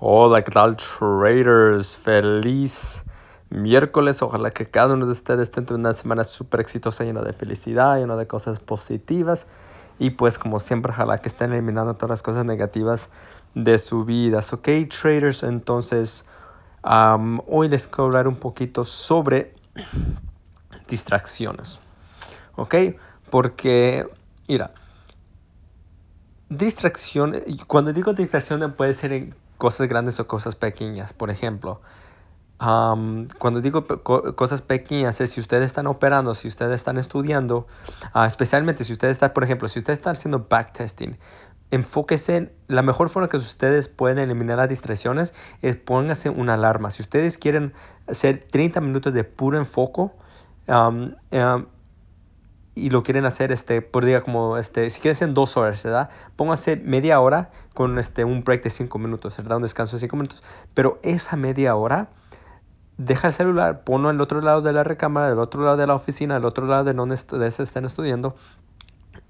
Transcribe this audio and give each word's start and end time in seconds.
Hola, 0.00 0.44
¿qué 0.44 0.52
tal 0.52 0.76
traders? 0.76 1.96
Feliz 1.96 3.02
miércoles. 3.50 4.22
Ojalá 4.22 4.52
que 4.52 4.70
cada 4.70 4.94
uno 4.94 5.06
de 5.06 5.10
ustedes 5.10 5.50
tenga 5.50 5.74
una 5.74 5.92
semana 5.92 6.22
súper 6.22 6.60
exitosa, 6.60 7.02
llena 7.02 7.22
de 7.22 7.32
felicidad, 7.32 7.96
llena 7.98 8.14
de 8.14 8.28
cosas 8.28 8.60
positivas. 8.60 9.48
Y 9.98 10.10
pues 10.10 10.38
como 10.38 10.60
siempre, 10.60 10.92
ojalá 10.92 11.18
que 11.18 11.28
estén 11.28 11.52
eliminando 11.52 11.94
todas 11.94 12.10
las 12.10 12.22
cosas 12.22 12.44
negativas 12.44 13.08
de 13.56 13.76
su 13.78 14.04
vida. 14.04 14.38
Ok, 14.52 14.68
traders, 14.88 15.42
entonces 15.42 16.24
hoy 16.84 17.68
les 17.68 17.88
quiero 17.88 18.04
hablar 18.04 18.28
un 18.28 18.36
poquito 18.36 18.84
sobre 18.84 19.52
distracciones. 20.86 21.80
Ok, 22.54 22.76
porque, 23.30 24.08
mira, 24.46 24.70
distracción, 26.48 27.34
cuando 27.66 27.92
digo 27.92 28.12
distracción 28.12 28.72
puede 28.74 28.94
ser 28.94 29.12
en 29.12 29.34
cosas 29.58 29.88
grandes 29.88 30.18
o 30.20 30.26
cosas 30.26 30.54
pequeñas. 30.54 31.12
Por 31.12 31.30
ejemplo, 31.30 31.80
cuando 32.58 33.60
digo 33.60 33.86
cosas 33.86 34.62
pequeñas 34.62 35.20
es 35.20 35.30
si 35.30 35.40
ustedes 35.40 35.66
están 35.66 35.86
operando, 35.86 36.34
si 36.34 36.48
ustedes 36.48 36.76
están 36.76 36.98
estudiando, 36.98 37.66
ah, 38.12 38.26
especialmente 38.26 38.84
si 38.84 38.92
ustedes 38.92 39.12
están, 39.12 39.32
por 39.32 39.44
ejemplo, 39.44 39.68
si 39.68 39.78
ustedes 39.78 40.00
están 40.00 40.16
haciendo 40.16 40.46
backtesting, 40.48 41.18
enfóquese 41.70 42.36
en 42.36 42.52
la 42.66 42.82
mejor 42.82 43.10
forma 43.10 43.28
que 43.28 43.36
ustedes 43.36 43.88
pueden 43.88 44.18
eliminar 44.18 44.56
las 44.56 44.68
distracciones 44.68 45.34
es 45.62 45.76
pónganse 45.76 46.30
una 46.30 46.54
alarma. 46.54 46.90
Si 46.90 47.02
ustedes 47.02 47.38
quieren 47.38 47.74
hacer 48.08 48.48
30 48.50 48.80
minutos 48.80 49.12
de 49.12 49.22
puro 49.24 49.58
enfoque, 49.58 50.10
y 52.78 52.90
lo 52.90 53.02
quieren 53.02 53.26
hacer 53.26 53.52
este 53.52 53.82
por 53.82 54.04
día 54.04 54.22
como 54.22 54.56
este 54.56 54.88
si 54.90 55.00
quieren 55.00 55.16
hacer 55.16 55.34
dos 55.34 55.56
horas 55.56 55.82
verdad 55.82 56.10
pónganse 56.36 56.76
media 56.76 57.20
hora 57.20 57.50
con 57.74 57.98
este 57.98 58.24
un 58.24 58.44
break 58.44 58.62
de 58.62 58.70
cinco 58.70 58.98
minutos 58.98 59.36
verdad 59.36 59.56
un 59.56 59.62
descanso 59.62 59.96
de 59.96 60.00
cinco 60.00 60.16
minutos. 60.16 60.42
Pero 60.74 60.98
esa 61.02 61.36
media 61.36 61.74
hora 61.76 62.08
deja 62.96 63.28
el 63.28 63.34
celular 63.34 63.84
ponlo 63.84 64.08
al 64.08 64.20
otro 64.20 64.40
lado 64.40 64.62
de 64.62 64.72
la 64.72 64.84
recámara 64.84 65.28
del 65.28 65.38
otro 65.38 65.62
lado 65.62 65.76
de 65.76 65.86
la 65.86 65.94
oficina 65.94 66.34
del 66.34 66.44
otro 66.44 66.66
lado 66.66 66.84
de 66.84 66.92
donde 66.92 67.16
se 67.16 67.62
estén 67.62 67.84
estudiando 67.84 68.36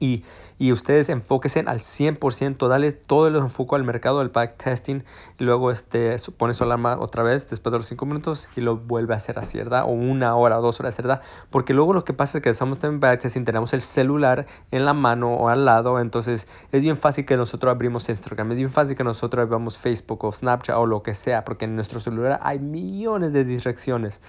y, 0.00 0.24
ustedes 0.72 1.08
enfóquense 1.08 1.60
al 1.60 1.80
100%, 1.80 2.68
dale 2.68 2.92
todo 2.92 3.28
el 3.28 3.36
enfoque 3.36 3.76
al 3.76 3.84
mercado 3.84 4.18
del 4.18 4.28
backtesting 4.28 5.04
y 5.38 5.44
luego 5.44 5.70
este, 5.70 6.16
pone 6.36 6.52
su 6.54 6.64
alarma 6.64 6.98
otra 6.98 7.22
vez 7.22 7.48
después 7.48 7.72
de 7.72 7.78
los 7.78 7.86
5 7.86 8.06
minutos 8.06 8.48
y 8.56 8.60
lo 8.60 8.76
vuelve 8.76 9.14
a 9.14 9.18
hacer 9.18 9.38
así, 9.38 9.58
¿verdad? 9.58 9.84
O 9.84 9.88
una 9.88 10.34
hora 10.34 10.58
o 10.58 10.62
dos 10.62 10.80
horas, 10.80 10.96
¿verdad? 10.96 11.22
Porque 11.50 11.74
luego 11.74 11.92
lo 11.92 12.04
que 12.04 12.12
pasa 12.12 12.38
es 12.38 12.44
que 12.44 12.50
estamos 12.50 12.82
en 12.82 13.00
backtesting, 13.00 13.44
tenemos 13.44 13.72
el 13.72 13.80
celular 13.80 14.46
en 14.70 14.84
la 14.84 14.94
mano 14.94 15.34
o 15.34 15.48
al 15.48 15.64
lado, 15.64 16.00
entonces 16.00 16.48
es 16.72 16.82
bien 16.82 16.96
fácil 16.96 17.24
que 17.24 17.36
nosotros 17.36 17.70
abrimos 17.70 18.08
Instagram, 18.08 18.52
es 18.52 18.58
bien 18.58 18.70
fácil 18.70 18.96
que 18.96 19.04
nosotros 19.04 19.42
abramos 19.42 19.78
Facebook 19.78 20.24
o 20.24 20.32
Snapchat 20.32 20.76
o 20.76 20.86
lo 20.86 21.02
que 21.02 21.14
sea, 21.14 21.44
porque 21.44 21.66
en 21.66 21.76
nuestro 21.76 22.00
celular 22.00 22.40
hay 22.42 22.58
millones 22.58 23.32
de 23.32 23.44
distracciones, 23.44 24.20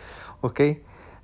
¿ok? 0.41 0.61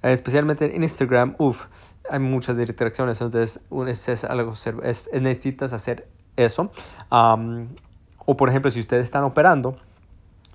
Especialmente 0.01 0.75
en 0.75 0.83
Instagram, 0.83 1.35
uff 1.39 1.65
hay 2.09 2.19
muchas 2.19 2.57
distracciones, 2.57 3.21
entonces 3.21 3.59
es, 4.07 4.23
algo, 4.23 4.53
es, 4.83 5.09
necesitas 5.13 5.73
hacer 5.73 6.07
eso. 6.35 6.71
o 7.09 8.37
por 8.37 8.49
ejemplo, 8.49 8.71
si 8.71 8.79
ustedes 8.79 9.05
están 9.05 9.23
operando, 9.23 9.77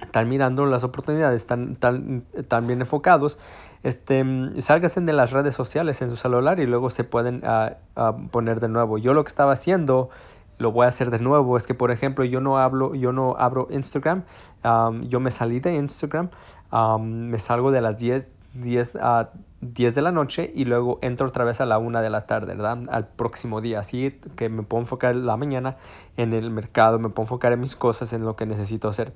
están 0.03 0.28
mirando 0.28 0.67
las 0.67 0.84
oportunidades, 0.84 1.43
están, 1.43 1.73
están, 2.34 2.67
bien 2.67 2.81
enfocados, 2.81 3.39
este, 3.83 4.25
sálganse 4.59 5.01
de 5.01 5.12
las 5.12 5.33
redes 5.33 5.55
sociales 5.55 6.01
en 6.03 6.11
su 6.11 6.17
celular 6.17 6.61
y 6.61 6.67
luego 6.67 6.91
se 6.91 7.05
pueden 7.05 7.43
ah, 7.45 7.75
ah, 7.97 8.17
poner 8.31 8.61
de 8.61 8.69
nuevo. 8.69 8.98
Yo 8.98 9.15
lo 9.15 9.25
que 9.25 9.28
estaba 9.28 9.53
haciendo, 9.53 10.11
lo 10.59 10.73
voy 10.73 10.87
a 10.87 10.89
hacer 10.89 11.11
de 11.11 11.19
nuevo, 11.19 11.56
es 11.56 11.67
que 11.67 11.75
por 11.75 11.91
ejemplo 11.91 12.25
yo 12.25 12.41
no 12.41 12.59
hablo, 12.59 12.95
yo 12.95 13.12
no 13.12 13.37
abro 13.39 13.69
Instagram, 13.71 14.25
yo 15.03 15.21
me 15.21 15.31
salí 15.31 15.61
de 15.61 15.75
Instagram, 15.75 16.31
me 17.01 17.39
salgo 17.39 17.71
de 17.71 17.81
las 17.81 17.98
10 17.98 18.27
10 18.55 18.97
a 18.97 19.31
10 19.61 19.95
de 19.95 20.03
la 20.03 20.11
noche 20.11 20.51
y 20.55 20.65
luego 20.65 20.98
entro 21.03 21.27
otra 21.27 21.44
vez 21.44 21.61
a 21.61 21.66
la 21.66 21.78
1 21.78 22.00
de 22.00 22.09
la 22.09 22.27
tarde, 22.27 22.55
¿verdad? 22.55 22.78
Al 22.91 23.06
próximo 23.06 23.61
día. 23.61 23.81
Así 23.81 24.19
que 24.34 24.49
me 24.49 24.62
puedo 24.62 24.83
enfocar 24.83 25.15
la 25.15 25.37
mañana 25.37 25.77
en 26.16 26.33
el 26.33 26.50
mercado, 26.50 26.99
me 26.99 27.11
puedo 27.11 27.25
enfocar 27.25 27.53
en 27.53 27.61
mis 27.61 27.77
cosas, 27.77 28.12
en 28.12 28.25
lo 28.25 28.37
que 28.37 28.47
necesito 28.47 28.88
hacer. 28.88 29.12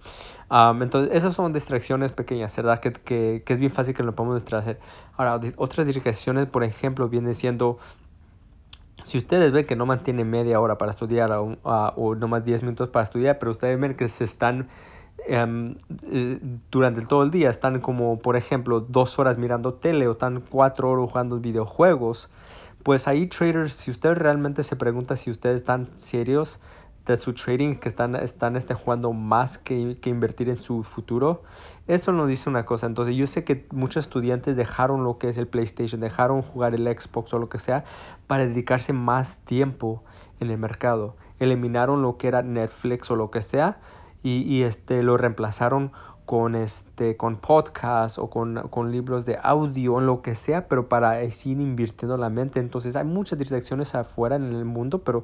entonces, 0.50 1.14
esas 1.14 1.34
son 1.34 1.52
distracciones 1.52 2.12
pequeñas, 2.12 2.54
¿verdad? 2.56 2.78
Que, 2.78 2.92
que, 2.92 3.42
es 3.46 3.58
bien 3.58 3.72
fácil 3.72 3.94
que 3.94 4.02
lo 4.02 4.14
podamos 4.14 4.36
distraer. 4.36 4.78
Ahora, 5.16 5.40
otras 5.56 5.86
distracciones, 5.86 6.46
por 6.46 6.62
ejemplo, 6.62 7.08
viene 7.08 7.34
siendo... 7.34 7.78
Si 9.06 9.18
ustedes 9.18 9.52
ven 9.52 9.66
que 9.66 9.76
no 9.76 9.84
mantienen 9.84 10.30
media 10.30 10.60
hora 10.60 10.78
para 10.78 10.90
estudiar 10.90 11.30
o, 11.32 11.58
o 11.62 12.14
no 12.14 12.28
más 12.28 12.44
10 12.44 12.62
minutos 12.62 12.88
para 12.88 13.02
estudiar, 13.02 13.38
pero 13.38 13.50
ustedes 13.50 13.78
ven 13.78 13.94
que 13.94 14.08
se 14.08 14.24
están 14.24 14.68
Em, 15.26 15.76
eh, 16.10 16.38
durante 16.70 17.06
todo 17.06 17.22
el 17.22 17.30
día 17.30 17.48
están 17.48 17.80
como 17.80 18.18
por 18.18 18.36
ejemplo 18.36 18.80
dos 18.80 19.18
horas 19.18 19.38
mirando 19.38 19.72
tele 19.72 20.06
o 20.06 20.12
están 20.12 20.42
cuatro 20.50 20.90
horas 20.90 21.10
jugando 21.10 21.38
videojuegos 21.38 22.28
pues 22.82 23.08
ahí 23.08 23.26
traders 23.26 23.72
si 23.72 23.90
usted 23.90 24.16
realmente 24.16 24.62
se 24.64 24.76
pregunta 24.76 25.16
si 25.16 25.30
ustedes 25.30 25.60
están 25.60 25.88
serios 25.94 26.60
de 27.06 27.16
su 27.16 27.32
trading 27.32 27.76
que 27.76 27.88
están, 27.88 28.16
están 28.16 28.56
este, 28.56 28.74
jugando 28.74 29.12
más 29.14 29.56
que, 29.56 29.96
que, 30.00 30.10
invertir 30.10 30.50
en 30.50 30.58
su 30.58 30.82
futuro 30.82 31.42
eso 31.86 32.12
nos 32.12 32.28
dice 32.28 32.48
una 32.48 32.64
cosa. 32.64 32.86
Entonces 32.86 33.14
yo 33.14 33.26
sé 33.26 33.44
que 33.44 33.66
muchos 33.70 34.06
estudiantes 34.06 34.56
dejaron 34.56 35.04
lo 35.04 35.18
que 35.18 35.28
es 35.28 35.36
el 35.36 35.46
PlayStation 35.46 36.00
dejaron 36.00 36.42
jugar 36.42 36.74
el 36.74 36.86
Xbox 36.86 37.32
o 37.34 37.38
lo 37.38 37.48
que 37.48 37.58
sea 37.58 37.84
para 38.26 38.46
dedicarse 38.46 38.92
más 38.92 39.36
tiempo 39.44 40.02
en 40.40 40.50
el 40.50 40.58
mercado. 40.58 41.16
Eliminaron 41.38 42.00
lo 42.00 42.16
que 42.16 42.28
era 42.28 42.42
Netflix 42.42 43.10
o 43.10 43.16
lo 43.16 43.30
que 43.30 43.42
sea 43.42 43.78
y, 44.24 44.42
y 44.42 44.64
este, 44.64 45.04
lo 45.04 45.16
reemplazaron 45.16 45.92
con, 46.26 46.54
este, 46.54 47.16
con 47.16 47.36
podcast 47.36 48.18
o 48.18 48.30
con, 48.30 48.68
con, 48.68 48.90
libros 48.90 49.26
de 49.26 49.38
audio 49.42 49.94
o 49.94 50.00
lo 50.00 50.22
que 50.22 50.34
sea, 50.34 50.68
pero 50.68 50.88
para 50.88 51.18
seguir 51.30 51.60
invirtiendo 51.60 52.16
la 52.16 52.30
mente. 52.30 52.60
Entonces 52.60 52.96
hay 52.96 53.04
muchas 53.04 53.38
distracciones 53.38 53.94
afuera 53.94 54.36
en 54.36 54.44
el 54.44 54.64
mundo, 54.64 55.00
pero 55.04 55.22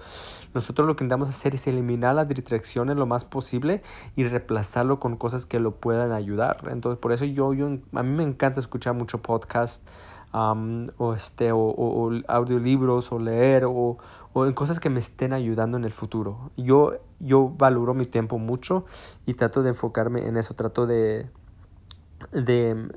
nosotros 0.53 0.87
lo 0.87 0.97
que 0.97 1.05
intentamos 1.05 1.31
hacer 1.31 1.55
es 1.55 1.67
eliminar 1.67 2.15
las 2.15 2.29
distracciones 2.29 2.97
lo 2.97 3.07
más 3.07 3.25
posible 3.25 3.83
y 4.15 4.25
reemplazarlo 4.25 5.01
con 5.01 5.17
cosas 5.17 5.47
que 5.47 5.59
lo 5.59 5.75
puedan 5.77 6.13
ayudar. 6.13 6.69
Entonces 6.71 7.01
por 7.01 7.13
eso 7.13 7.25
yo, 7.25 7.55
yo 7.55 7.67
a 7.95 8.03
mí 8.03 8.11
me 8.11 8.23
encanta 8.23 8.61
escuchar 8.61 8.95
mucho 8.95 9.23
podcast 9.23 9.83
o, 10.33 11.15
este, 11.15 11.53
o, 11.53 11.59
o, 11.59 12.11
audiolibros 12.29 13.13
o 13.13 13.19
leer 13.19 13.65
o, 13.65 13.99
o 14.33 14.47
en 14.47 14.53
cosas 14.53 14.81
que 14.81 14.91
me 14.91 15.01
estén 15.01 15.33
ayudando 15.33 15.77
en 15.77 15.85
el 15.85 15.93
futuro. 15.93 16.51
Yo, 16.57 16.95
yo 17.19 17.49
valoro 17.49 17.95
mi 17.95 18.05
tiempo 18.05 18.39
mucho 18.39 18.87
y 19.27 19.35
trato 19.35 19.63
de 19.63 19.71
enfocarme 19.71 20.27
en 20.27 20.37
eso, 20.37 20.55
trato 20.55 20.87
de, 20.87 21.31
de 22.33 22.91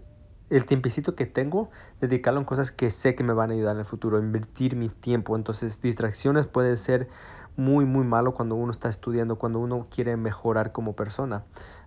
el 0.50 0.66
tiempecito 0.66 1.16
que 1.16 1.26
tengo, 1.26 1.72
dedicarlo 2.00 2.40
en 2.40 2.46
cosas 2.46 2.72
que 2.72 2.92
sé 2.92 3.16
que 3.16 3.24
me 3.24 3.34
van 3.34 3.50
a 3.50 3.54
ayudar 3.54 3.76
en 3.76 3.80
el 3.80 3.86
futuro, 3.86 4.20
invertir 4.20 4.76
mi 4.76 4.90
tiempo. 4.90 5.36
Entonces, 5.36 5.82
distracciones 5.82 6.46
puede 6.46 6.78
ser 6.78 7.10
muy, 7.56 7.86
muy 7.86 8.06
malo 8.06 8.34
cuando 8.34 8.56
uno 8.56 8.72
está 8.72 8.90
estudiando, 8.90 9.38
cuando 9.38 9.60
uno 9.60 9.88
quiere 9.90 10.18
mejorar 10.18 10.72
como 10.72 10.94
persona, 10.96 11.44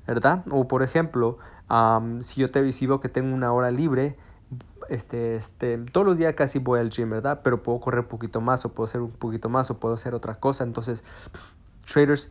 ¿verdad? 0.07 0.45
O 0.51 0.69
por 0.69 0.83
ejemplo, 0.83 1.39
si 2.21 2.41
yo 2.41 2.51
te 2.51 2.63
veo 2.63 3.01
que 3.01 3.09
tengo 3.09 3.35
una 3.35 3.53
hora 3.53 3.71
libre, 3.71 4.17
este, 4.89 5.37
este, 5.37 5.79
todos 5.79 6.07
los 6.07 6.19
días 6.19 6.35
casi 6.35 6.59
voy 6.59 6.81
al 6.81 6.91
gym, 6.91 7.11
¿verdad? 7.11 7.41
Pero 7.43 7.63
puedo 7.63 7.81
correr 7.81 8.01
un 8.01 8.07
poquito 8.07 8.41
más 8.41 8.65
o 8.65 8.73
puedo 8.73 8.87
hacer 8.87 9.01
un 9.01 9.11
poquito 9.11 9.49
más 9.49 9.71
o 9.71 9.79
puedo 9.79 9.95
hacer 9.95 10.15
otra 10.15 10.37
cosa. 10.37 10.65
Entonces, 10.65 11.03
traders, 11.91 12.31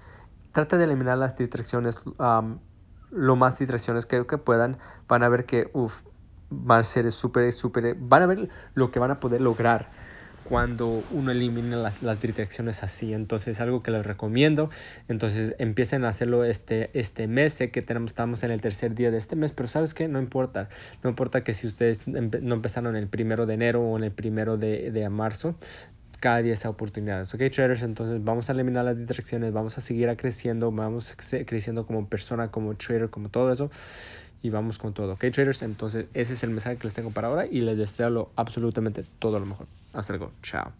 trata 0.52 0.78
de 0.78 0.86
eliminar 0.86 1.18
las 1.18 1.36
distracciones, 1.36 2.00
lo 3.12 3.36
más 3.36 3.60
distracciones 3.60 4.06
que, 4.06 4.26
que 4.26 4.38
puedan. 4.38 4.78
Van 5.08 5.24
a 5.24 5.30
ver 5.30 5.46
que, 5.46 5.70
uff, 5.74 5.94
van 6.50 6.80
a 6.80 6.84
ser 6.84 7.12
súper, 7.12 7.52
súper, 7.52 7.96
van 7.96 8.24
a 8.24 8.26
ver 8.26 8.50
lo 8.74 8.92
que 8.92 9.00
van 9.00 9.12
a 9.12 9.20
poder 9.20 9.42
lograr 9.42 9.90
cuando 10.48 11.04
uno 11.12 11.32
elimina 11.32 11.76
las, 11.76 12.02
las 12.04 12.22
distracciones 12.22 12.84
así. 12.84 13.14
Entonces, 13.14 13.60
algo 13.60 13.82
que 13.84 13.92
les 13.92 14.06
recomiendo. 14.06 14.70
Entonces, 15.08 15.56
empiecen 15.58 16.06
a 16.06 16.10
hacerlo 16.10 16.44
este, 16.44 16.92
este 16.94 17.28
mes. 17.28 17.54
Sé 17.54 17.72
que 17.72 17.82
tenemos, 17.82 18.12
estamos 18.12 18.44
en 18.44 18.52
el 18.52 18.62
tercer 18.62 18.96
día 18.96 19.12
de 19.12 19.18
este 19.18 19.36
mes, 19.36 19.52
pero 19.52 19.68
¿sabes 19.68 19.94
qué? 19.94 20.08
No 20.08 20.20
importa. 20.20 20.70
No 21.04 21.10
importa 21.10 21.44
que 21.44 21.54
si 21.54 21.68
ustedes 21.68 22.08
no 22.08 22.56
empezaron 22.56 22.96
el 22.96 23.08
primero 23.08 23.46
de 23.46 23.56
enero 23.56 23.82
o 23.82 23.98
en 23.98 24.04
el 24.04 24.12
primero 24.12 24.58
de, 24.58 24.92
de 24.92 25.10
marzo, 25.10 25.56
cada 26.20 26.42
día 26.42 26.54
esa 26.54 26.70
oportunidades. 26.70 27.34
Ok, 27.34 27.42
traders, 27.52 27.84
entonces 27.84 28.24
vamos 28.24 28.50
a 28.50 28.54
eliminar 28.54 28.86
las 28.86 28.98
distracciones, 28.98 29.52
vamos 29.54 29.78
a 29.78 29.82
seguir 29.82 30.16
creciendo, 30.16 30.72
vamos 30.72 31.16
creciendo 31.46 31.86
como 31.86 32.08
persona, 32.08 32.52
como 32.52 32.76
trader, 32.76 33.10
como 33.10 33.30
todo 33.30 33.52
eso 33.52 33.70
y 34.46 34.50
vamos 34.52 34.78
con 34.78 34.94
todo. 34.94 35.14
Ok, 35.14 35.26
traders, 35.32 35.64
entonces 35.64 36.06
ese 36.14 36.34
es 36.34 36.44
el 36.44 36.52
mensaje 36.52 36.78
que 36.78 36.88
les 36.88 36.94
tengo 36.94 37.10
para 37.10 37.30
ahora 37.30 37.48
y 37.48 37.62
les 37.62 37.78
deseo 37.78 38.12
lo, 38.12 38.32
absolutamente 38.36 39.04
todo 39.18 39.40
lo 39.40 39.46
mejor. 39.48 39.68
Hasta 39.92 40.14
luego, 40.14 40.34
chao. 40.44 40.72